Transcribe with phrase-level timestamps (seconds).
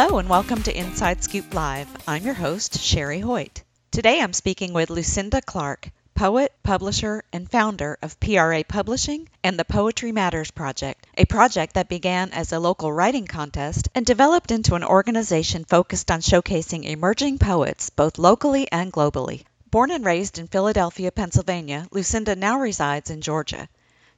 [0.00, 1.88] Hello and welcome to Inside Scoop Live.
[2.06, 3.64] I'm your host, Sherry Hoyt.
[3.90, 9.64] Today I'm speaking with Lucinda Clark, poet, publisher, and founder of PRA Publishing and the
[9.64, 14.76] Poetry Matters Project, a project that began as a local writing contest and developed into
[14.76, 19.42] an organization focused on showcasing emerging poets both locally and globally.
[19.68, 23.68] Born and raised in Philadelphia, Pennsylvania, Lucinda now resides in Georgia.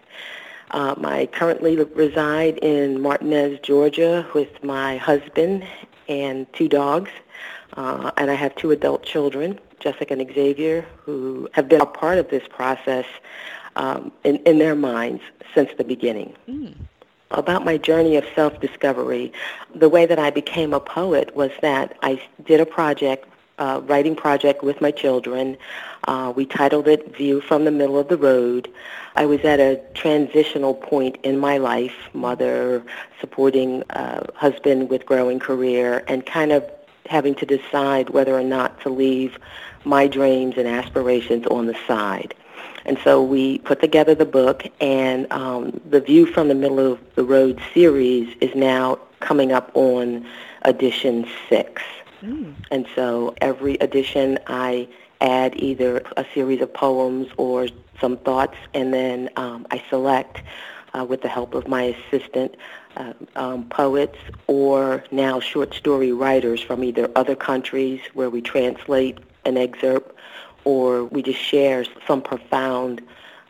[0.73, 5.65] Um, I currently reside in Martinez, Georgia, with my husband
[6.09, 7.13] and two dogs,
[7.77, 12.19] uh, and I have two adult children, Jessica and Xavier, who have been a part
[12.19, 13.07] of this process
[13.77, 15.23] um, in, in their minds
[15.55, 16.35] since the beginning.
[16.49, 16.75] Mm
[17.33, 19.33] about my journey of self-discovery,
[19.75, 23.29] the way that I became a poet was that I did a project,
[23.59, 25.57] uh, writing project with my children.
[26.09, 28.69] Uh, we titled it View from the Middle of the Road.
[29.15, 32.83] I was at a transitional point in my life, mother,
[33.21, 36.69] supporting uh, husband with growing career, and kind of
[37.07, 39.39] having to decide whether or not to leave
[39.85, 42.35] my dreams and aspirations on the side.
[42.85, 46.99] And so we put together the book, and um, the View from the Middle of
[47.15, 50.27] the Road series is now coming up on
[50.63, 51.83] edition six.
[52.23, 52.55] Mm.
[52.71, 54.89] And so every edition I
[55.21, 57.69] add either a series of poems or
[58.01, 60.43] some thoughts, and then um, I select,
[60.95, 62.57] uh, with the help of my assistant,
[62.97, 64.19] uh, um, poets
[64.49, 70.15] or now short story writers from either other countries where we translate an excerpt
[70.65, 73.03] or we just share some profound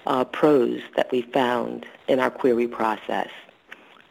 [0.07, 3.29] uh, prose that we found in our query process.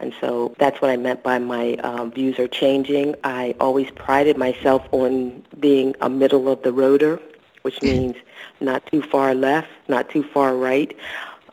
[0.00, 3.14] And so that's what I meant by my uh, views are changing.
[3.22, 7.20] I always prided myself on being a middle of the roader,
[7.62, 8.16] which means
[8.60, 10.96] not too far left, not too far right.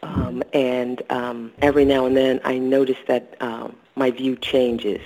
[0.01, 5.01] Um, and um, every now and then I notice that um, my view changes.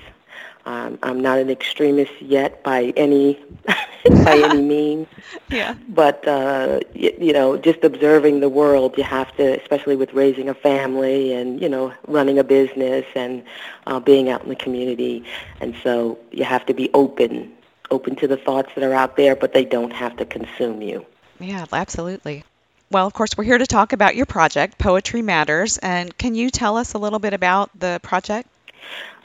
[0.65, 5.07] Um, I'm not an extremist yet by any by any means.
[5.49, 5.75] Yeah.
[5.89, 10.49] But uh, you, you know, just observing the world, you have to, especially with raising
[10.49, 13.43] a family and you know, running a business and
[13.87, 15.25] uh, being out in the community,
[15.59, 17.51] and so you have to be open,
[17.91, 21.05] open to the thoughts that are out there, but they don't have to consume you.
[21.39, 22.43] Yeah, absolutely.
[22.89, 25.79] Well, of course, we're here to talk about your project, Poetry Matters.
[25.79, 28.47] And can you tell us a little bit about the project?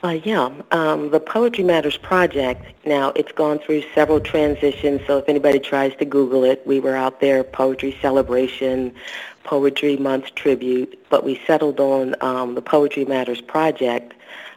[0.04, 5.28] Uh, yeah, um, the Poetry Matters Project, now it's gone through several transitions, so if
[5.28, 8.94] anybody tries to Google it, we were out there, Poetry Celebration,
[9.42, 14.14] Poetry Month Tribute, but we settled on um, the Poetry Matters Project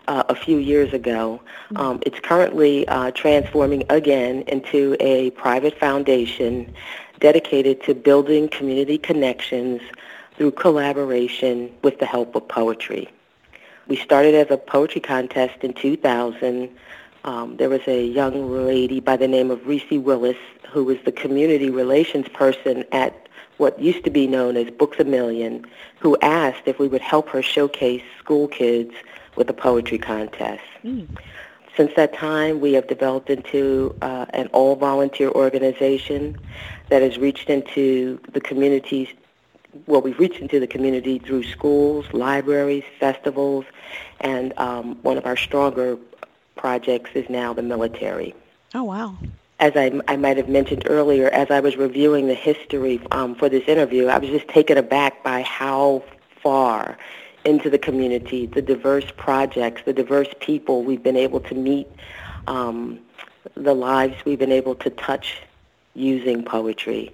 [0.07, 1.41] uh, a few years ago.
[1.71, 1.77] Mm-hmm.
[1.77, 6.71] Um, it's currently uh, transforming again into a private foundation
[7.19, 9.81] dedicated to building community connections
[10.35, 13.09] through collaboration with the help of poetry.
[13.91, 16.69] We started as a poetry contest in 2000.
[17.25, 20.37] Um, there was a young lady by the name of Reese Willis
[20.69, 23.27] who was the community relations person at
[23.57, 25.65] what used to be known as Books a Million,
[25.99, 28.93] who asked if we would help her showcase school kids
[29.35, 30.63] with a poetry contest.
[30.85, 31.09] Mm.
[31.75, 36.37] Since that time, we have developed into uh, an all-volunteer organization
[36.87, 39.09] that has reached into the communities
[39.87, 43.65] well, we've reached into the community through schools, libraries, festivals,
[44.19, 45.97] and um, one of our stronger
[46.55, 48.35] projects is now the military.
[48.73, 49.17] Oh, wow.
[49.59, 53.47] as I, I might have mentioned earlier, as I was reviewing the history um, for
[53.47, 56.03] this interview, I was just taken aback by how
[56.41, 56.97] far
[57.45, 61.87] into the community, the diverse projects, the diverse people we've been able to meet,
[62.47, 62.99] um,
[63.55, 65.41] the lives we've been able to touch
[65.93, 67.13] using poetry.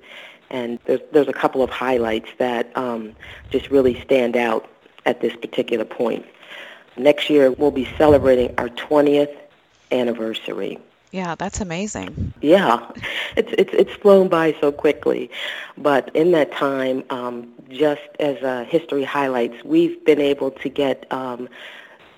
[0.49, 3.15] And there's, there's a couple of highlights that um,
[3.49, 4.69] just really stand out
[5.05, 6.25] at this particular point.
[6.97, 9.35] Next year, we'll be celebrating our 20th
[9.91, 10.79] anniversary.
[11.11, 12.33] Yeah, that's amazing.
[12.41, 12.85] Yeah,
[13.37, 15.31] it's it's it's flown by so quickly,
[15.77, 21.11] but in that time, um, just as uh, history highlights, we've been able to get
[21.11, 21.47] um,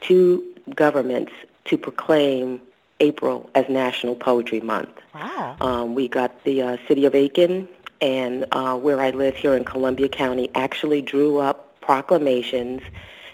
[0.01, 0.43] two
[0.73, 1.31] governments
[1.65, 2.59] to proclaim
[2.99, 4.89] April as National Poetry Month.
[5.13, 5.55] Wow.
[5.61, 7.67] Um, we got the uh, city of Aiken
[8.01, 12.81] and uh, where I live here in Columbia County actually drew up proclamations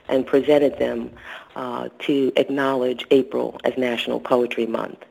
[0.08, 1.12] and presented them
[1.56, 5.04] uh, to acknowledge April as National Poetry Month.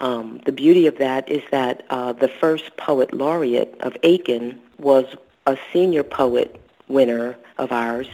[0.00, 5.04] Um, the beauty of that is that uh, the first poet laureate of Aiken was
[5.46, 8.08] a senior poet winner of ours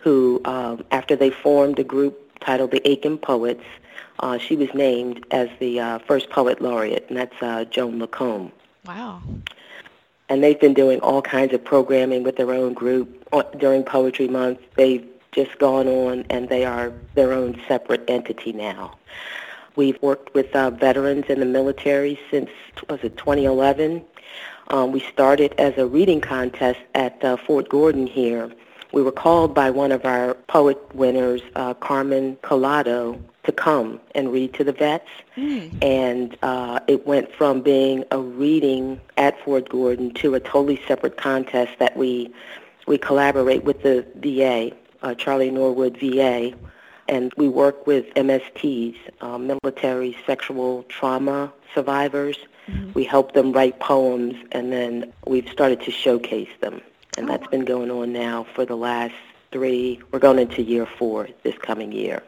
[0.00, 3.64] who, um, after they formed a group titled the Aiken Poets,
[4.20, 8.52] uh, she was named as the uh, first poet laureate, and that's uh, Joan Lacombe.
[8.86, 9.20] Wow.
[10.28, 14.28] And they've been doing all kinds of programming with their own group uh, during Poetry
[14.28, 14.58] Month.
[14.74, 18.96] They've just gone on, and they are their own separate entity now.
[19.76, 22.50] We've worked with uh, veterans in the military since,
[22.88, 24.02] was it 2011?
[24.68, 28.50] Um, we started as a reading contest at uh, Fort Gordon here.
[28.96, 34.32] We were called by one of our poet winners, uh, Carmen Collado, to come and
[34.32, 35.10] read to the vets.
[35.36, 35.84] Mm.
[35.84, 41.18] And uh, it went from being a reading at Fort Gordon to a totally separate
[41.18, 42.32] contest that we
[42.86, 46.54] we collaborate with the VA, uh, Charlie Norwood VA,
[47.06, 52.38] and we work with MSTs, uh, military sexual trauma survivors.
[52.66, 52.92] Mm-hmm.
[52.94, 56.80] We help them write poems, and then we've started to showcase them.
[57.16, 59.14] And that's been going on now for the last
[59.50, 60.00] three.
[60.10, 62.22] We're going into year four this coming year.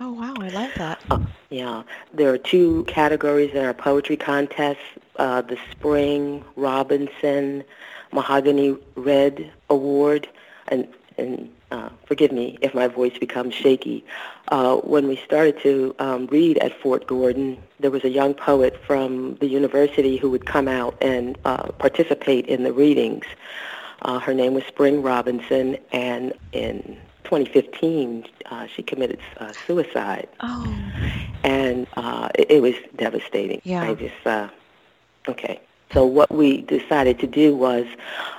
[0.00, 0.34] Oh, wow.
[0.38, 1.00] I like that.
[1.10, 1.20] Uh,
[1.50, 1.82] yeah,
[2.14, 4.80] there are two categories in our poetry contest:
[5.16, 7.64] uh, the Spring Robinson
[8.12, 10.28] Mahogany Red Award,
[10.68, 10.88] and
[11.18, 14.04] and uh, forgive me if my voice becomes shaky.
[14.48, 18.76] Uh, when we started to um, read at Fort Gordon, there was a young poet
[18.86, 23.24] from the university who would come out and uh, participate in the readings.
[24.02, 30.76] Uh, her name was Spring Robinson, and in 2015, uh, she committed uh, suicide Oh,
[31.44, 33.60] and uh, it, it was devastating.
[33.64, 33.82] Yeah.
[33.82, 34.48] I just uh,
[35.28, 35.60] okay.
[35.92, 37.86] So what we decided to do was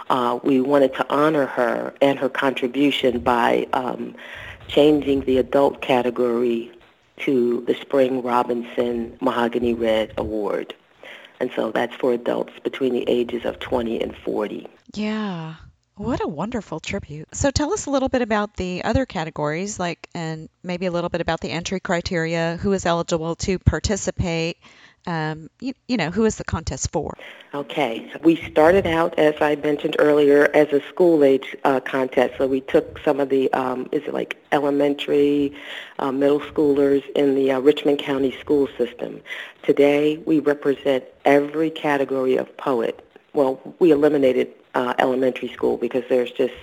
[0.09, 4.15] uh, we wanted to honor her and her contribution by um,
[4.67, 6.71] changing the adult category
[7.17, 10.73] to the Spring Robinson Mahogany Red Award.
[11.43, 14.65] And so that's for adults between the ages of 20 and 40.
[14.93, 15.55] yeah.
[15.97, 17.35] What a wonderful tribute.
[17.35, 21.09] So tell us a little bit about the other categories, like, and maybe a little
[21.09, 24.57] bit about the entry criteria, who is eligible to participate,
[25.05, 27.15] um, you, you know, who is the contest for?
[27.53, 28.11] Okay.
[28.23, 32.35] We started out, as I mentioned earlier, as a school-age uh, contest.
[32.37, 35.53] So we took some of the, um, is it like elementary,
[35.99, 39.21] uh, middle schoolers in the uh, Richmond County school system.
[39.63, 43.05] Today, we represent every category of poet.
[43.33, 46.53] Well, we eliminated uh, elementary school because there's just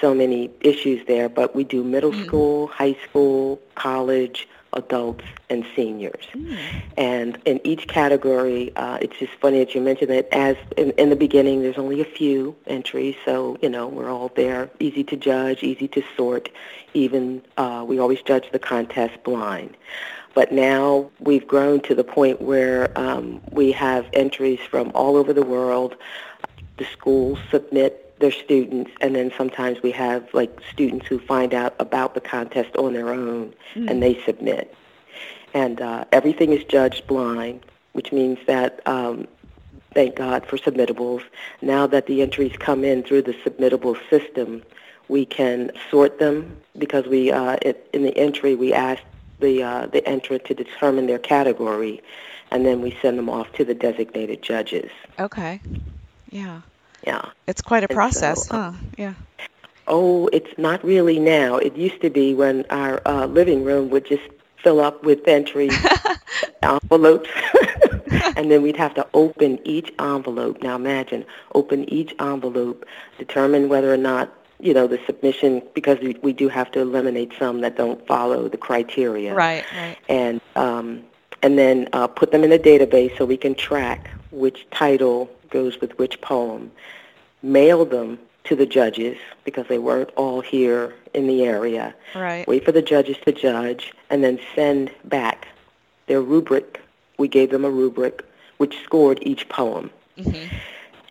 [0.00, 6.26] so many issues there, but we do middle school, high school, college, adults, and seniors.
[6.96, 11.10] And in each category, uh, it's just funny that you mentioned that as in, in
[11.10, 15.16] the beginning, there's only a few entries, so, you know, we're all there, easy to
[15.16, 16.48] judge, easy to sort.
[16.92, 19.76] Even uh, we always judge the contest blind.
[20.34, 25.32] But now we've grown to the point where um, we have entries from all over
[25.32, 25.96] the world.
[26.76, 31.74] The schools submit their students, and then sometimes we have like students who find out
[31.78, 34.74] about the contest on their own, and they submit.
[35.52, 37.60] And uh, everything is judged blind,
[37.92, 39.28] which means that um,
[39.92, 41.22] thank God for submittables.
[41.60, 44.62] Now that the entries come in through the submittable system,
[45.08, 49.02] we can sort them because we uh, it, in the entry we ask
[49.40, 52.00] the uh, the entrant to determine their category,
[52.50, 54.90] and then we send them off to the designated judges.
[55.20, 55.60] Okay.
[56.30, 56.62] Yeah.
[57.06, 57.30] Yeah.
[57.46, 58.78] It's quite a And process, uh, huh?
[58.96, 59.14] Yeah.
[59.86, 61.56] Oh, it's not really now.
[61.56, 64.22] It used to be when our uh, living room would just
[64.62, 65.76] fill up with entries,
[66.62, 67.28] envelopes,
[68.36, 70.62] and then we'd have to open each envelope.
[70.62, 72.86] Now imagine, open each envelope,
[73.18, 77.32] determine whether or not, you know, the submission, because we, we do have to eliminate
[77.38, 79.34] some that don't follow the criteria.
[79.34, 79.98] Right, right.
[80.08, 81.04] And um,
[81.44, 85.78] and then uh, put them in a database so we can track which title goes
[85.78, 86.72] with which poem,
[87.42, 91.94] mail them to the judges because they weren't all here in the area.
[92.14, 92.48] Right.
[92.48, 95.48] Wait for the judges to judge and then send back
[96.06, 96.80] their rubric.
[97.18, 98.24] We gave them a rubric
[98.56, 99.90] which scored each poem.
[100.16, 100.56] Mm-hmm.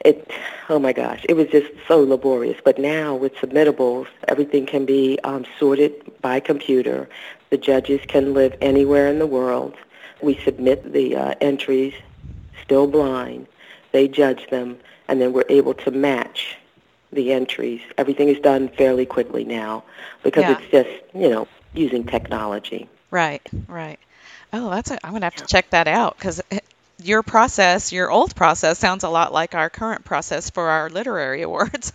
[0.04, 0.32] It,
[0.68, 2.60] oh my gosh, it was just so laborious.
[2.66, 7.08] But now with submittables, everything can be um, sorted by computer.
[7.52, 9.76] The judges can live anywhere in the world.
[10.24, 11.94] We submit the uh, entries,
[12.64, 13.48] still blind.
[13.92, 14.78] They judge them,
[15.08, 16.58] and then we're able to match
[17.12, 17.82] the entries.
[17.98, 19.84] Everything is done fairly quickly now
[20.24, 20.58] because Yeah.
[20.58, 22.88] it's just, you know, using technology.
[23.12, 24.00] Right, right.
[24.54, 26.42] Oh, that's a, I'm going to have to check that out because
[27.04, 31.42] your process, your old process, sounds a lot like our current process for our literary
[31.50, 31.92] awards.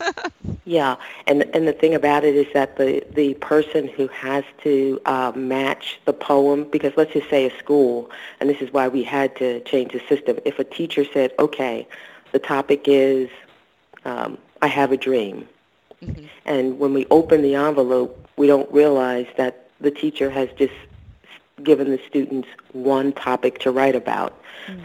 [0.65, 0.97] Yeah,
[1.27, 5.33] and and the thing about it is that the the person who has to uh,
[5.35, 8.11] match the poem, because let's just say a school,
[8.41, 10.39] and this is why we had to change the system.
[10.45, 11.87] If a teacher said, "Okay,
[12.33, 13.31] the topic is
[14.05, 15.49] um, I have a dream,"
[16.03, 16.31] Mhm.
[16.45, 20.75] and when we open the envelope, we don't realize that the teacher has just
[21.63, 24.35] given the students one topic to write about.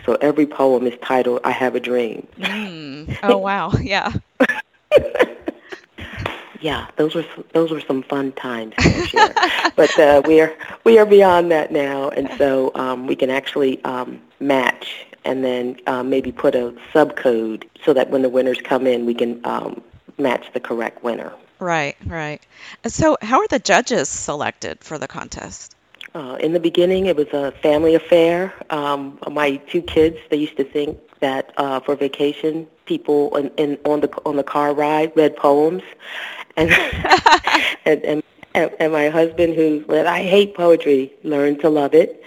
[0.06, 3.18] So every poem is titled "I Have a Dream." Mm.
[3.24, 3.72] Oh, wow.
[3.82, 4.13] Yeah.
[6.62, 9.34] Yeah, those were those were some fun times this year.
[9.75, 13.84] but uh, we are we are beyond that now, and so um, we can actually
[13.84, 18.88] um, match and then uh, maybe put a subcode so that when the winners come
[18.88, 19.82] in, we can um,
[20.18, 21.34] match the correct winner.
[21.60, 22.42] Right, right.
[22.88, 25.73] So, how are the judges selected for the contest?
[26.13, 28.53] Uh, in the beginning, it was a family affair.
[28.70, 33.77] Um, my two kids, they used to think that uh, for vacation, people in, in,
[33.86, 35.82] on the on the car ride read poems,
[36.58, 36.72] and
[37.86, 42.24] and, and and my husband, who said I hate poetry, learned to love it.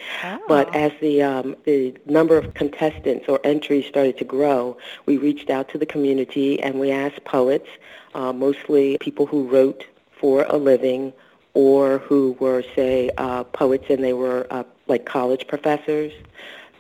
[0.48, 0.78] But Oh.
[0.78, 4.76] as the um, the number of contestants or entries started to grow,
[5.06, 7.68] we reached out to the community and we asked poets,
[8.14, 9.84] uh, mostly people who wrote
[10.20, 11.12] for a living
[11.56, 16.12] or who were, say, uh, poets and they were uh, like college professors,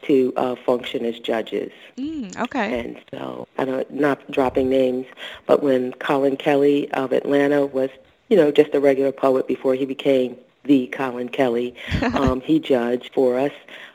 [0.02, 1.72] to uh, function as judges.
[1.96, 2.80] Mm, okay.
[2.80, 5.06] And so, I don't, not dropping names,
[5.46, 7.88] but when Collin Kelley of Atlanta was,
[8.28, 11.74] you know, just a regular poet before he became the Collin Kelley,
[12.14, 13.52] um, he judged for us.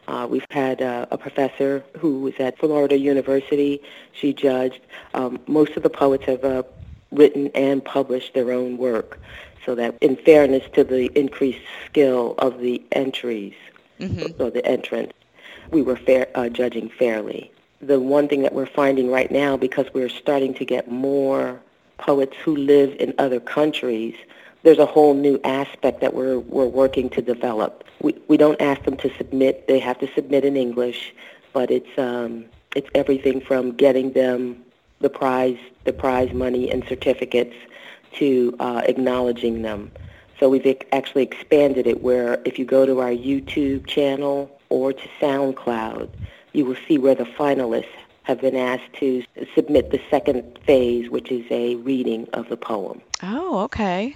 [0.07, 3.79] Uh, we've had uh, a professor who was at Florida University.
[4.13, 4.81] She judged.
[5.13, 6.63] Um, most of the poets have uh,
[7.11, 9.19] written and published their own work,
[9.65, 13.53] so that in fairness to the increased skill of the entries,
[13.99, 14.39] Mhm.
[14.39, 15.11] or the entrance,
[15.71, 17.51] we were fair, uh, judging fairly.
[17.81, 21.59] The one thing that we're finding right now, because we're starting to get more
[21.97, 24.15] poets who live in other countries,
[24.63, 27.83] there's a whole new aspect that we're we're working to develop.
[28.01, 31.13] We we don't ask them to submit; they have to submit in English,
[31.53, 34.63] but it's um it's everything from getting them
[34.99, 37.55] the prize the prize money and certificates
[38.13, 39.91] to uh, acknowledging them.
[40.39, 45.07] So we've actually expanded it where if you go to our YouTube channel or to
[45.19, 46.09] SoundCloud,
[46.53, 47.85] you will see where the finalists
[48.23, 49.23] have been asked to
[49.55, 53.01] submit the second phase, which is a reading of the poem.
[53.23, 54.15] Oh, okay.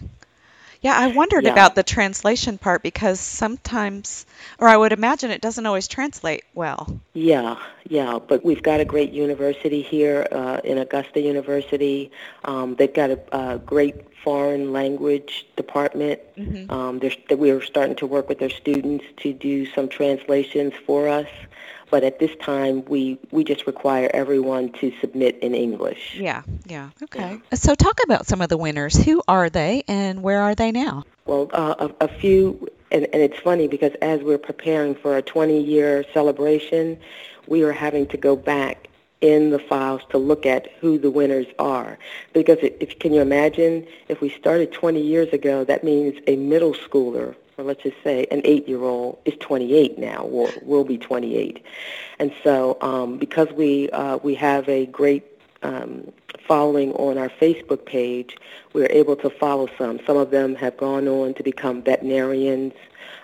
[0.86, 1.52] Yeah, I wondered Yeah.
[1.52, 4.28] about the translation part because sometimes,
[4.60, 7.00] or I would imagine it doesn't always translate well.
[7.16, 7.56] Yeah,
[7.90, 12.12] yeah, but we've got a great university here uh, in Augusta University.
[12.44, 16.20] Um, they've got a, a great foreign language department.
[16.38, 16.72] Mhm.
[16.72, 21.30] Um, that we're starting to work with their students to do some translations for us.
[21.90, 26.16] But at this time, we, we just require everyone to submit in English.
[26.16, 26.90] Yeah, yeah.
[27.04, 27.40] Okay.
[27.54, 28.96] So talk about some of the winners.
[28.96, 31.04] Who are they and where are they now?
[31.26, 35.24] Well, uh, a, a few, and, and it's funny because as we're preparing for a
[35.24, 37.00] 20-year celebration,
[37.48, 38.90] we are having to go back
[39.22, 41.98] in the files to look at who the winners are.
[42.34, 46.74] Because if can you imagine, if we started 20 years ago, that means a middle
[46.74, 51.64] schooler, or let's just say an eight-year-old, is 28 now, or will be 28.
[52.20, 55.26] And so um, because we uh, we have a great
[55.64, 56.12] um,
[56.48, 58.38] following on our Facebook page,
[58.74, 60.00] we're able to follow some.
[60.06, 62.74] Some of them have gone on to become veterinarians,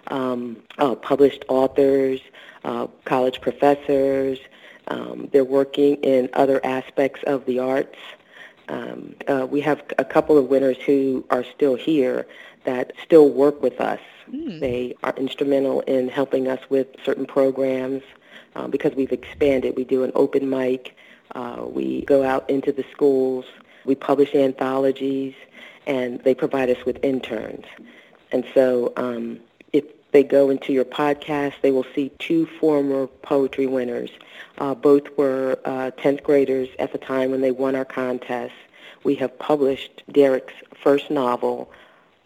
[0.07, 2.19] um, uh, published authors,
[2.63, 4.39] uh, college professors.
[4.87, 7.97] Um, they're working in other aspects of the arts.
[8.67, 12.27] Um, uh, we have a couple of winners who are still here
[12.63, 13.99] that still work with us.
[14.33, 14.59] Mm.
[14.59, 18.03] They are instrumental in helping us with certain programs
[18.55, 19.75] uh, because we've expanded.
[19.75, 20.95] We do an open mic.
[21.33, 23.45] Uh, we go out into the schools.
[23.85, 25.33] We publish anthologies,
[25.87, 27.65] and they provide us with interns.
[28.31, 29.39] And so um,
[29.73, 34.11] if they go into your podcast, they will see two former poetry winners.
[34.57, 38.53] Uh, both were uh, 10th graders at the time when they won our contest.
[39.03, 41.71] We have published Derek's first novel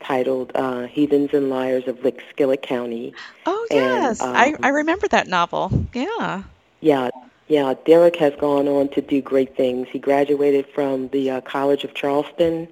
[0.06, 3.14] titled uh, Heathens and Liars of Lickskillet County.
[3.46, 4.22] Oh, yes.
[4.22, 5.72] And, um, I, I remember that novel.
[5.94, 6.44] Yeah.
[6.82, 7.10] Yeah.
[7.48, 9.88] Yeah, Derek has gone on to do great things.
[9.90, 12.68] He graduated from the uh, College of Charleston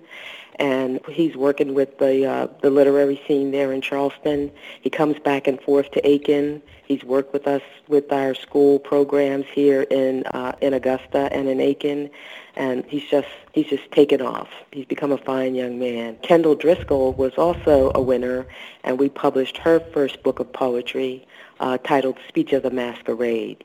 [0.60, 4.52] and he's working with the uh, the literary scene there in Charleston.
[4.82, 6.62] He comes back and forth to Aiken.
[6.86, 11.60] He's worked with us with our school programs here in uh, in Augusta and in
[11.62, 12.10] Aiken,
[12.56, 14.50] and he's just he's just taken off.
[14.72, 16.18] He's become a fine young man.
[16.22, 18.46] Kendall Driscoll was also a winner,
[18.84, 21.26] and we published her first book of poetry
[21.60, 23.64] uh, titled "Speech of the Masquerade."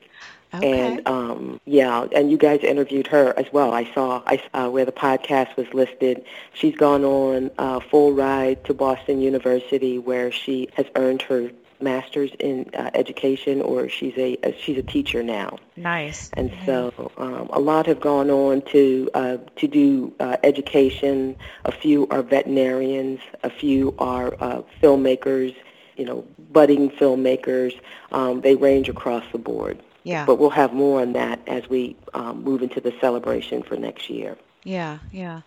[0.51, 0.79] Okay.
[0.79, 3.71] And um, yeah, and you guys interviewed her as well.
[3.71, 6.25] I saw I, uh, where the podcast was listed.
[6.53, 12.31] She's gone on a full ride to Boston University, where she has earned her master's
[12.39, 15.57] in uh, education, or she's a uh, she's a teacher now.
[15.75, 16.29] Nice.
[16.33, 21.35] And so um, a lot have gone on to uh, to do uh, education.
[21.65, 23.19] A few are veterinarians.
[23.43, 25.55] A few are uh, filmmakers.
[25.97, 27.77] You know, budding filmmakers.
[28.11, 29.81] Um, they range across the board.
[30.03, 30.25] Yeah.
[30.25, 34.09] But we'll have more on that as we um, move into the celebration for next
[34.09, 34.37] year.
[34.63, 35.41] Yeah, yeah.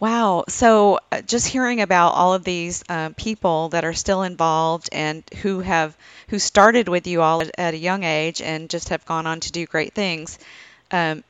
[0.00, 0.44] Wow.
[0.48, 5.22] So uh, just hearing about all of these uh, people that are still involved and
[5.42, 5.96] who have
[6.28, 9.40] who started with you all at, at, a young age and just have gone on
[9.40, 10.38] to do great things.
[10.90, 11.22] Um,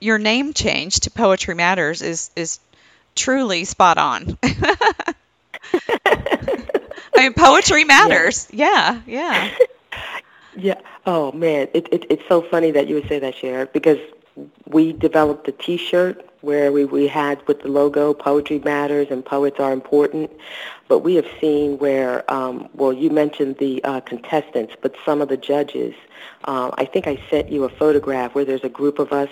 [0.00, 2.60] your name change to Poetry Matters is is
[3.14, 4.38] truly spot on.
[5.72, 8.46] I mean, poetry matters.
[8.52, 9.50] Yeah, yeah.
[9.50, 9.56] yeah.
[10.58, 10.80] Yeah.
[11.04, 13.98] Oh man, it, it it's so funny that you would say that, Cher, because
[14.66, 19.58] we developed a T-shirt where we we had with the logo "Poetry Matters" and "Poets
[19.58, 20.30] Are Important,"
[20.88, 25.28] but we have seen where, um, well, you mentioned the uh, contestants, but some of
[25.28, 25.94] the judges.
[26.44, 29.30] Uh, I think I sent you a photograph where there's a group of us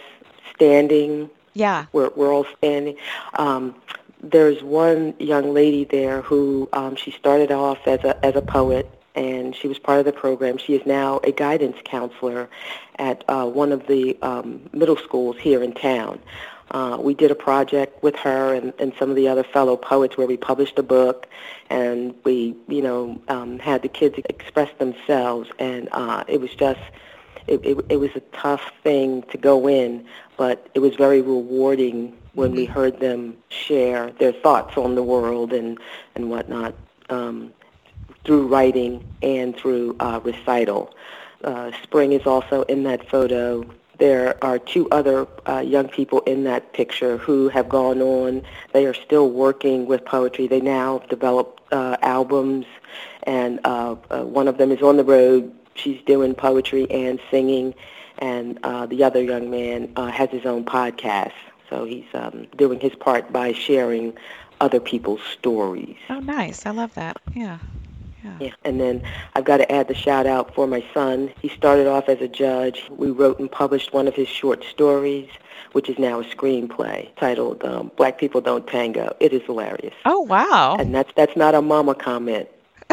[0.55, 1.31] standing.
[1.53, 1.87] Yeah.
[1.93, 2.97] We're we're all standing.
[3.35, 3.75] Um,
[4.23, 8.91] there's one young lady there who um, she started off as a as a poet
[9.15, 10.59] and she was part of the program.
[10.59, 12.49] She is now a guidance counselor
[12.99, 16.21] at uh, one of the um, middle schools here in town.
[16.71, 20.17] Uh, we did a project with her and, and some of the other fellow poets
[20.17, 21.29] where we published a book
[21.71, 25.49] and we, you know, um, had the kids express themselves.
[25.59, 26.81] And uh, it was just,
[27.47, 30.05] it, it, it was a tough thing to go in,
[30.37, 32.57] but it was very rewarding when mm-hmm.
[32.57, 35.79] we heard them share their thoughts on the world and,
[36.17, 36.75] and whatnot.
[37.11, 37.53] Um,
[38.25, 40.95] through writing and through uh, recital.
[41.43, 43.65] Uh, Spring is also in that photo.
[43.99, 48.43] There are two other uh, young people in that picture who have gone on.
[48.73, 50.49] They are still working with poetry.
[50.49, 52.67] They now develop uh, albums,
[53.25, 55.53] and uh, uh, one of them is on the road.
[55.75, 57.75] She's doing poetry and singing,
[58.19, 58.57] and
[58.89, 61.33] the other young man has his own podcast.
[61.71, 64.17] So he's um, doing his part by sharing
[64.61, 65.97] other people's stories.
[66.09, 66.67] Oh, nice.
[66.67, 67.17] I love that.
[67.35, 67.59] Yeah.
[68.25, 68.37] Yeah.
[68.41, 68.51] yeah.
[68.65, 69.03] And then
[69.35, 71.31] I've got to add the shout out for my son.
[71.41, 72.85] He started off as a judge.
[72.91, 75.29] We wrote and published one of his short stories,
[75.73, 79.95] which is now a screenplay titled um, "Black People Don't Tango." It is hilarious.
[80.05, 80.77] Oh wow!
[80.79, 82.49] And that's that's not a mama comment.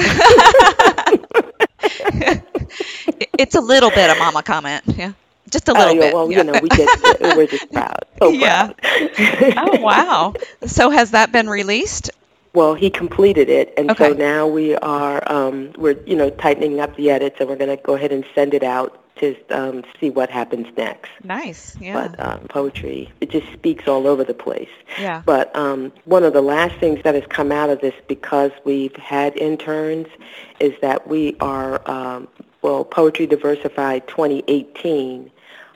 [3.38, 4.84] it's a little bit a mama comment.
[4.88, 5.14] Yeah.
[5.50, 6.14] Just a little oh, bit.
[6.14, 6.38] Well, yeah.
[6.38, 6.90] you know, we get
[7.36, 8.06] we're just proud.
[8.20, 8.72] So yeah.
[9.58, 10.34] oh wow!
[10.66, 12.12] So has that been released?
[12.54, 14.10] Well, he completed it, and okay.
[14.10, 17.76] so now we are um, we're you know tightening up the edits, and we're going
[17.76, 21.12] to go ahead and send it out to um, see what happens next.
[21.24, 21.94] Nice, yeah.
[21.94, 24.70] But um, poetry, it just speaks all over the place.
[25.00, 25.22] Yeah.
[25.26, 28.96] But um, one of the last things that has come out of this, because we've
[28.96, 30.08] had interns,
[30.60, 32.28] is that we are um,
[32.62, 35.32] well, Poetry Diversified 2018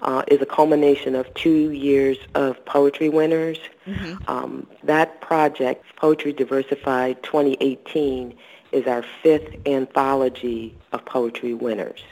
[0.05, 3.57] uh, is a culmination of two years of poetry winners.
[3.87, 4.29] Mm-hmm.
[4.29, 8.37] Um, that project, Poetry Diversified 2018,
[8.71, 12.03] is our fifth anthology of poetry winners.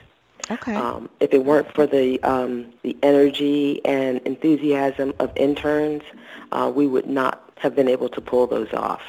[0.50, 0.76] Okay.
[0.76, 6.04] Um, if it weren't for the um, the energy and enthusiasm of interns,
[6.52, 9.04] uh, we would not have been able to pull those off.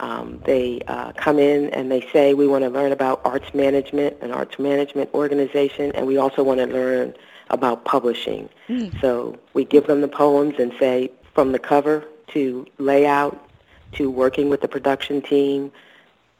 [0.00, 4.16] Um, they uh, come in and they say we want to learn about arts management,
[4.22, 7.14] an arts management organization, and we also want to learn
[7.50, 8.48] about publishing.
[8.68, 9.00] Mm.
[9.00, 13.42] So we give them the poems and say from the cover to layout
[13.92, 15.72] to working with the production team,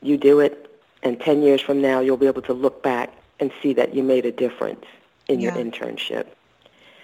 [0.02, 0.70] you do it,
[1.02, 4.02] and 10 years from now you'll be able to look back and see that you
[4.02, 4.84] made a difference
[5.28, 5.54] in yeah.
[5.54, 6.26] your internship.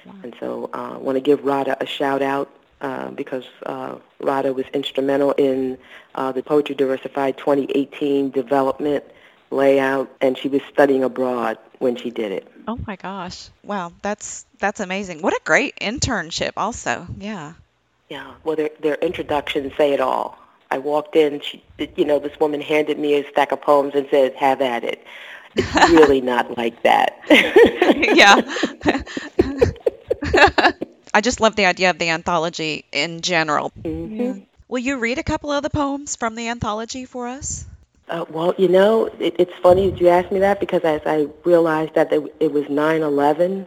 [0.04, 0.14] Wow.
[0.22, 4.52] And so uh, I want to give Rada a shout out uh, because uh, Rada
[4.52, 5.78] was instrumental in
[6.14, 9.04] uh, the Poetry Diversified 2018 development
[9.50, 12.51] layout, and she was studying abroad when she did it.
[12.66, 13.48] Oh my gosh.
[13.64, 15.20] Wow, that's that's amazing.
[15.20, 17.06] What a great internship also.
[17.18, 17.54] Yeah.
[18.08, 18.34] Yeah.
[18.44, 20.38] Well, their their introductions say it all.
[20.70, 21.62] I walked in, she
[21.96, 25.04] you know, this woman handed me a stack of poems and said, "Have at it."
[25.54, 27.18] It's really not like that.
[27.30, 28.40] yeah.
[31.14, 33.70] I just love the idea of the anthology in general.
[33.84, 34.20] Mm-hmm.
[34.20, 34.34] Yeah.
[34.68, 37.66] Will you read a couple of the poems from the anthology for us?
[38.08, 41.28] Uh, well, you know, it, it's funny that you asked me that because as I
[41.44, 43.66] realized that it, it was 9/11,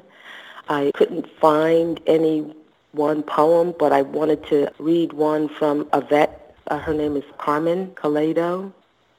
[0.69, 2.53] I couldn't find any
[2.91, 6.55] one poem, but I wanted to read one from a vet.
[6.67, 8.71] Uh, her name is Carmen Calado,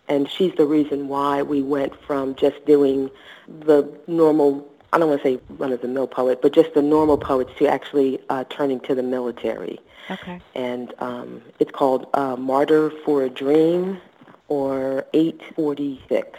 [0.09, 3.11] and she's the reason why we went from just doing
[3.49, 7.67] the normal I don't want to say run-of-the-mill poet, but just the normal poets to
[7.67, 9.79] actually uh, turning to the military.
[10.11, 10.41] Okay.
[10.55, 14.01] And um, it's called uh, Martyr for a Dream
[14.49, 16.39] or 846.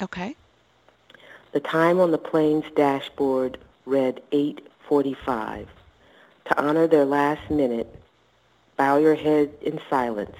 [0.00, 0.36] Okay.
[1.52, 5.68] The time on the plane's dashboard read 845.
[6.46, 7.94] To honor their last minute,
[8.76, 10.36] bow your head in silence.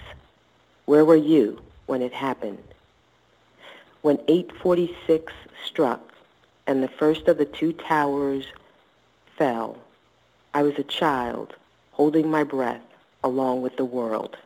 [0.86, 2.62] Where were you when it happened?
[4.00, 5.32] When 846
[5.64, 6.00] struck,
[6.66, 8.46] and the first of the two towers
[9.36, 9.76] fell.
[10.54, 11.54] I was a child,
[11.92, 12.82] holding my breath
[13.24, 14.36] along with the world.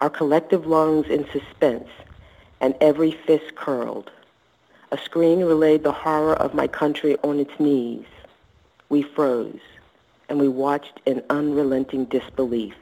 [0.00, 1.88] Our collective lungs in suspense,
[2.60, 4.10] and every fist curled.
[4.92, 8.06] A screen relayed the horror of my country on its knees.
[8.88, 9.60] We froze,
[10.28, 12.74] and we watched in unrelenting disbelief.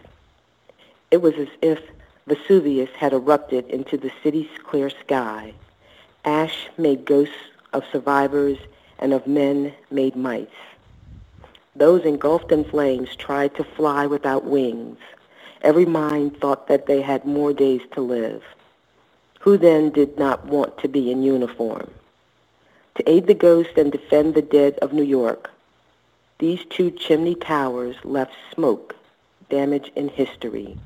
[1.11, 1.81] It was as if
[2.27, 5.55] Vesuvius had erupted into the city's clear sky.
[6.27, 7.35] Ash made ghosts
[7.73, 8.59] of survivors
[8.99, 10.53] and of men made mites.
[11.75, 14.99] Those engulfed in flames tried to fly without wings.
[15.63, 18.43] Every mind thought that they had more days to live.
[19.41, 21.91] Who then did not want to be in uniform?
[22.97, 25.51] To aid the ghost and defend the dead of New York,
[26.39, 28.95] these two chimney towers left smoke,
[29.51, 30.77] damage in history.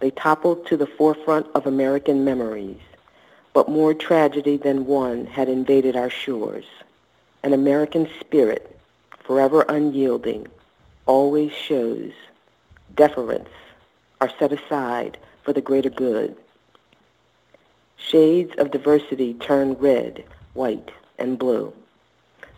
[0.00, 2.80] They toppled to the forefront of American memories
[3.54, 6.66] but more tragedy than one had invaded our shores.
[7.42, 8.76] An American spirit,
[9.20, 10.48] forever unyielding,
[11.06, 12.10] always shows
[12.96, 13.48] deference
[14.24, 16.34] are set aside for the greater good.
[17.98, 21.74] Shades of diversity turn red, white, and blue.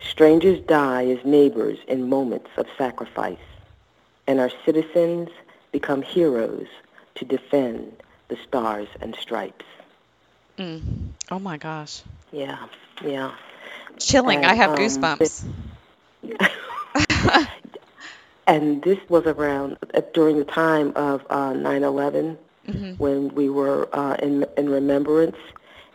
[0.01, 3.49] Strangers die as neighbors in moments of sacrifice,
[4.29, 5.29] and our citizens
[5.73, 6.69] become heroes
[7.17, 7.97] to defend
[8.29, 9.65] the stars and stripes.
[10.59, 11.09] Mm.
[11.33, 12.03] Oh my gosh.
[12.31, 12.65] Yeah,
[13.05, 13.33] yeah.
[13.99, 14.45] Chilling.
[14.45, 15.45] And, I have um, goosebumps.
[18.47, 23.89] and this was around uh, during the time of uh, 9/11 hmm when we were
[23.93, 25.37] uh, in in remembrance,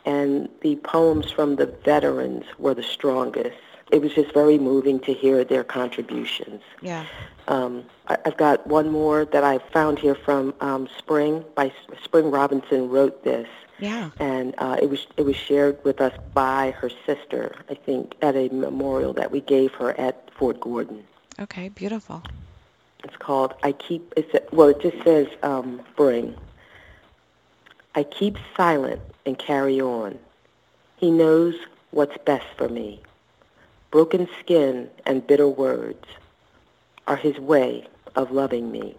[0.05, 3.57] and the poems from the veterans were the strongest.
[3.91, 6.61] It was just very moving to hear their contributions.
[6.81, 7.05] Yeah.
[7.49, 12.31] Um, I, I've got one more that I found here from um, Spring by Spring
[12.31, 14.11] Robinson wrote this, Yeah.
[14.19, 18.35] and uh, it was it was shared with us by her sister, I think, at
[18.35, 21.03] a memorial that we gave her at Fort Gordon.
[21.39, 21.69] Okay.
[21.69, 22.23] Beautiful.
[23.03, 24.13] It's called I keep.
[24.15, 26.35] It's well, it just says um, Spring.
[27.95, 30.17] I keep silent and carry on.
[30.97, 31.55] He knows
[31.91, 33.01] what's best for me.
[33.89, 36.05] Broken skin and bitter words
[37.07, 38.95] are his way of loving me.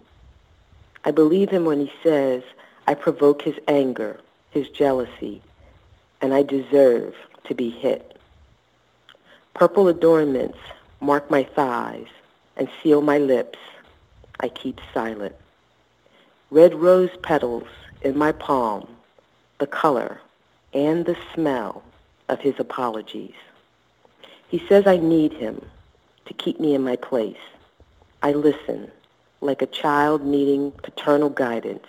[1.05, 2.43] I believe him when he says
[2.87, 4.19] I provoke his anger,
[4.51, 5.41] his jealousy,
[6.21, 7.15] and I deserve
[7.45, 8.17] to be hit.
[9.53, 10.59] Purple adornments
[10.99, 12.07] mark my thighs
[12.57, 13.59] and seal my lips.
[14.39, 15.35] I keep silent.
[16.51, 17.67] Red rose petals
[18.01, 18.87] in my palm,
[19.59, 20.19] the color
[20.73, 21.83] and the smell
[22.29, 23.35] of his apologies.
[24.47, 25.65] He says I need him
[26.25, 27.37] to keep me in my place.
[28.21, 28.91] I listen
[29.41, 31.87] like a child needing paternal guidance.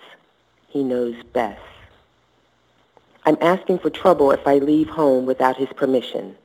[0.68, 1.60] He knows best.
[3.26, 6.36] I'm asking for trouble if I leave home without his permission,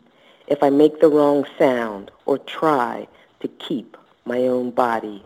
[0.48, 3.08] if I make the wrong sound or try
[3.42, 3.98] to keep
[4.30, 5.26] my own body.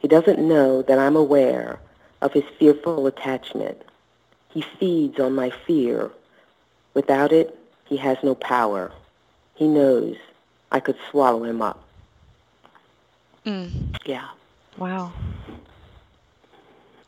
[0.00, 1.78] He doesn't know that I'm aware
[2.22, 3.82] of his fearful attachment.
[4.50, 6.10] He feeds on my fear.
[6.94, 8.92] Without it, he has no power.
[9.54, 10.16] He knows
[10.72, 11.84] I could swallow him up.
[13.46, 13.96] Mm.
[14.06, 14.28] Yeah.
[14.78, 15.12] Wow.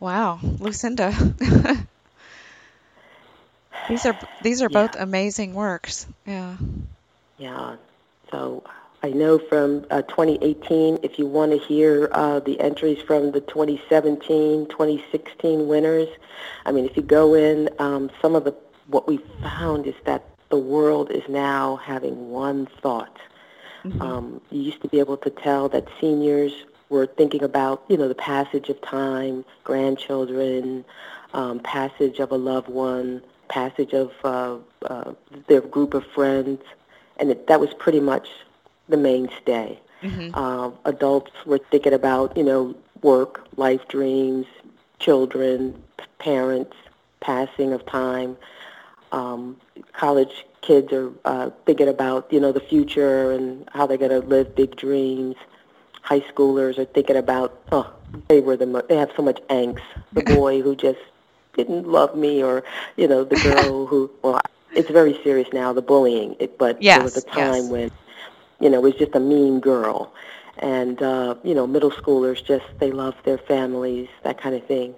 [0.00, 1.12] Wow, Lucinda.
[3.88, 5.02] these are these are both Yeah.
[5.02, 6.06] amazing works.
[6.26, 6.56] Yeah.
[7.38, 7.76] Yeah.
[8.30, 8.64] So
[9.02, 13.40] I know from uh, 2018, if you want to hear uh, the entries from the
[13.40, 16.08] 2017, 2016 winners,
[16.66, 18.54] I mean, if you go in, um, some of the
[18.88, 23.18] what we found is that the world is now having one thought.
[23.84, 24.00] Mm-hmm.
[24.02, 26.52] Um, you used to be able to tell that seniors
[26.88, 30.84] were thinking about, you know, the passage of time, grandchildren,
[31.34, 34.56] um, passage of a loved one, passage of uh,
[34.86, 35.12] uh,
[35.46, 36.62] their group of friends,
[37.18, 38.28] and it, that was pretty much
[38.88, 39.78] the mainstay.
[40.02, 40.30] Mm-hmm.
[40.34, 44.46] Uh, adults were thinking about, you know, work, life dreams,
[44.98, 45.82] children,
[46.18, 46.76] parents,
[47.20, 48.36] passing of time.
[49.12, 49.56] Um,
[49.92, 54.26] college kids are uh, thinking about, you know, the future and how they're going to
[54.26, 55.36] live big dreams.
[56.02, 57.92] High schoolers are thinking about, oh,
[58.28, 59.80] they were the mo- they have so much angst.
[60.12, 61.00] The boy who just
[61.54, 62.64] didn't love me, or
[62.96, 64.10] you know, the girl who.
[64.22, 64.40] Well,
[64.72, 66.36] it's very serious now, the bullying.
[66.38, 67.70] It, but yes, there was a time yes.
[67.70, 67.90] when,
[68.60, 70.12] you know, was just a mean girl,
[70.58, 74.94] and uh, you know, middle schoolers just they love their families, that kind of thing.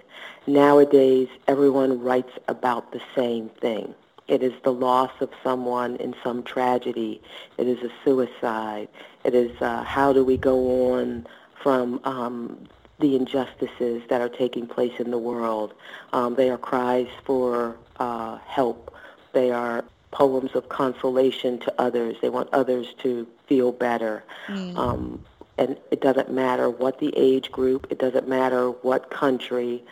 [0.47, 3.93] Nowadays, everyone writes about the same thing.
[4.27, 7.21] It is the loss of someone in some tragedy.
[7.57, 8.87] It is a suicide.
[9.23, 11.27] It is uh, how do we go on
[11.61, 12.67] from um,
[12.99, 15.73] the injustices that are taking place in the world.
[16.13, 18.95] Um, they are cries for uh, help.
[19.33, 22.17] They are poems of consolation to others.
[22.21, 24.23] They want others to feel better.
[24.47, 24.77] Mm.
[24.77, 25.25] Um,
[25.57, 27.85] and it doesn't matter what the age group.
[27.89, 29.83] It doesn't matter what country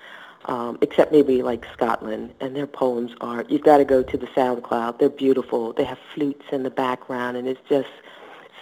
[0.45, 4.27] um, except maybe like Scotland, and their poems are, you've got to go to the
[4.27, 4.97] SoundCloud.
[4.97, 5.73] They're beautiful.
[5.73, 7.89] They have flutes in the background, and it's just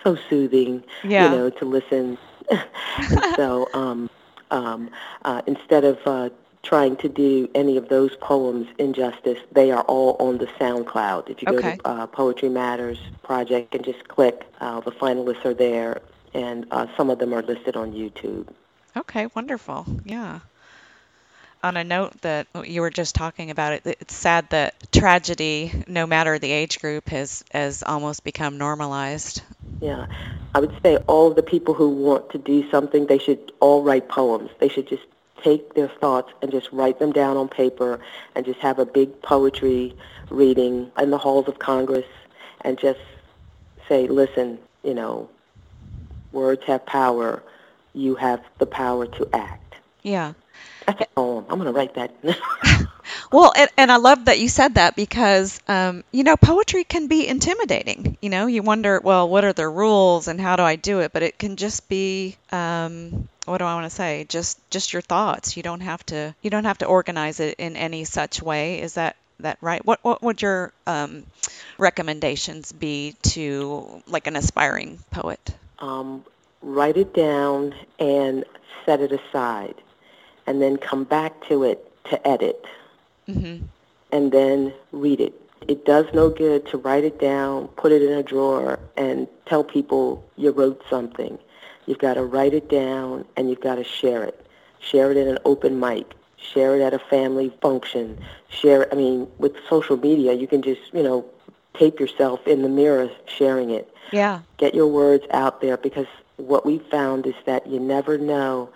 [0.03, 1.25] so soothing, yeah.
[1.25, 2.17] you know, to listen.
[2.49, 4.09] and so um,
[4.49, 4.89] um,
[5.23, 6.29] uh, instead of uh,
[6.63, 11.29] trying to do any of those poems injustice, they are all on the SoundCloud.
[11.29, 15.53] If you go to uh, Poetry Matters Project and just click, uh, the finalists are
[15.53, 16.01] there,
[16.33, 18.47] and uh, some of them are listed on YouTube.
[18.95, 19.85] Okay, wonderful.
[20.03, 20.39] Yeah
[21.63, 26.05] on a note that you were just talking about it, it's sad that tragedy, no
[26.05, 29.41] matter the age group, has has almost become normalized.
[29.81, 30.07] Yeah,
[30.53, 34.07] I would say all the people who want to do something, they should all write
[34.07, 34.49] poems.
[34.59, 35.03] They should just
[35.43, 37.99] take their thoughts and just write them down on paper
[38.35, 39.95] and just have a big poetry
[40.29, 42.05] reading in the halls of Congress
[42.61, 42.99] and just
[43.87, 45.29] say, listen, you know,
[46.31, 47.43] words have power.
[47.93, 49.75] You have the power to act.
[50.03, 50.33] Yeah.
[50.85, 51.45] That's a poem.
[51.49, 52.13] I'm going to write that.
[53.31, 57.07] well, and, and, I love that you said that because, um, you know, poetry can
[57.07, 58.17] be intimidating.
[58.21, 61.11] You know, you wonder, well, what are the rules and how do I do it?
[61.11, 64.25] But it can just be, um, what do I want to say?
[64.27, 65.57] Just, just your thoughts.
[65.57, 68.81] You don't have to, you don't have to organize it in any such way.
[68.81, 69.85] Is that that right?
[69.85, 71.25] What what would your um,
[71.77, 75.39] recommendations be to like an aspiring poet?
[75.79, 76.23] Um,
[76.61, 78.45] write it down and
[78.85, 79.75] set it aside
[80.45, 82.65] and then come back to it to edit
[83.27, 83.65] mm-hmm.
[84.11, 85.33] and then read it.
[85.67, 89.63] It does no good to write it down, put it in a drawer, and tell
[89.63, 91.37] people you wrote something.
[91.87, 94.45] You've got to write it down and you've got to share it.
[94.79, 96.05] Share it in an open mic.
[96.37, 98.19] Share it at a family function.
[98.49, 101.25] Share it, I mean, with social media, you can just, you know,
[101.73, 103.91] tape yourself in the mirror sharing it.
[104.11, 104.41] Yeah.
[104.57, 108.69] Get your words out there because what we found is that you never know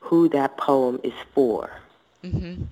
[0.00, 1.70] who that poem is for.
[2.22, 2.64] Mm-hmm.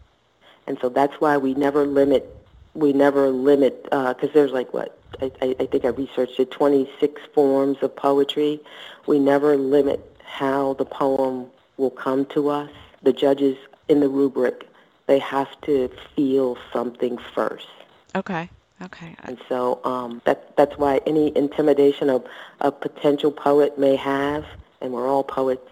[0.67, 2.35] And so that's why we never limit.
[2.75, 7.21] We never limit because uh, there's like what I, I think I researched it 26
[7.35, 8.61] forms of poetry.
[9.07, 12.71] We never limit how the poem will come to us.
[13.03, 13.57] The judges
[13.89, 14.69] in the rubric
[15.09, 17.67] they have to feel something first.
[18.15, 18.49] Okay.
[18.81, 19.17] Okay.
[19.25, 22.25] And so um, that that's why any intimidation of
[22.61, 24.45] a potential poet may have,
[24.81, 25.69] and we're all poets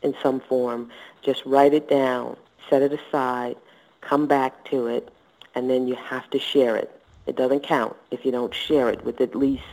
[0.00, 0.90] in some form,
[1.20, 2.36] just write it down,
[2.70, 3.56] set it aside,
[4.00, 5.10] come back to it,
[5.54, 6.90] and then you have to share it.
[7.26, 9.64] It doesn't count if you don't share it with at least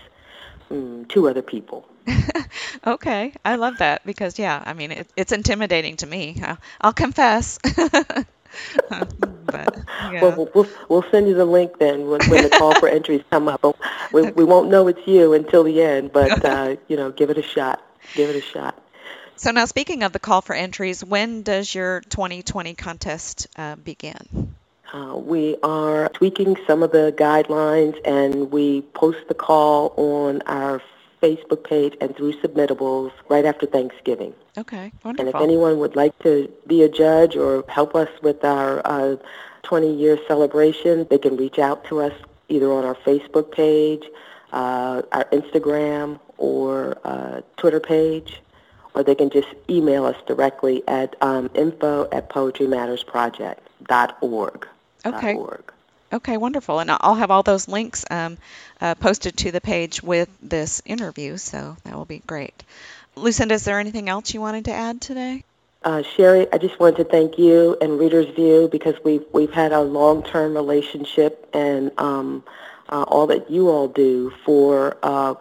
[0.72, 1.88] mm, two other people.
[2.88, 6.42] okay, I love that because yeah, I mean it, it's intimidating to me.
[6.44, 7.60] I'll, I'll confess.
[8.90, 9.78] but,
[10.12, 10.22] yeah.
[10.22, 13.48] well, we'll we'll send you the link then when, when the call for entries come
[13.48, 13.64] up.
[14.12, 17.38] We, we won't know it's you until the end, but uh, you know, give it
[17.38, 17.84] a shot.
[18.16, 18.80] Give it a shot.
[19.36, 24.56] So now, speaking of the call for entries, when does your 2020 contest uh, begin?
[24.94, 30.80] Uh, we are tweaking some of the guidelines, and we post the call on our
[31.22, 34.36] Facebook page and through submittables right after Thanksgiving.
[34.56, 35.28] Okay, wonderful.
[35.28, 39.16] And if anyone would like to be a judge or help us with our uh,
[39.64, 42.14] 20-year celebration, they can reach out to us
[42.50, 44.04] either on our Facebook page,
[44.52, 48.44] uh, our Instagram, or uh, Twitter page
[48.96, 54.68] or they can just email us directly at um, info at poetrymattersproject.org.
[55.06, 55.36] Okay.
[55.36, 55.74] .org.
[56.12, 56.80] Okay, wonderful.
[56.80, 58.38] And I'll have all those links um,
[58.80, 62.64] uh, posted to the page with this interview, so that will be great.
[63.16, 65.44] Lucinda, is there anything else you wanted to add today?
[65.84, 69.74] Uh, Sherry, I just wanted to thank you and Reader Views because we've we've had
[69.74, 72.44] a long-term relationship and um,
[72.90, 75.36] uh, all that you all do for uh,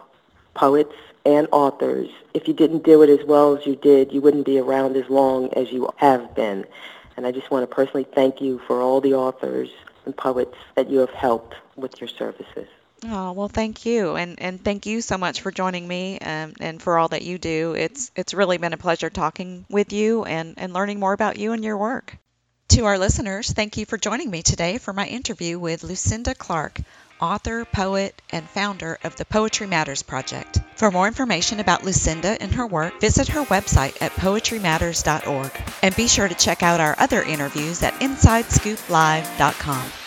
[0.53, 0.95] poets
[1.25, 2.09] and authors.
[2.33, 5.09] If you didn't do it as well as you did, you wouldn't be around as
[5.09, 6.65] long as you have been.
[7.15, 9.69] And I just want to personally thank you for all the authors
[10.05, 12.67] and poets that you have helped with your services.
[13.05, 16.81] Oh well, thank you, and and thank you so much for joining me um, and
[16.81, 17.73] for all that you do.
[17.73, 21.51] It's it's really been a pleasure talking with you and and learning more about you
[21.51, 22.17] and your work.
[22.69, 26.79] To our listeners, thank you for joining me today for my interview with Lucinda Clark,
[27.23, 30.59] author, poet, and founder of the Poetry Matters Project.
[30.75, 36.07] For more information about Lucinda and her work, visit her website at poetrymatters.org and be
[36.07, 40.02] sure to check out our other interviews at InsideScoopLive.com.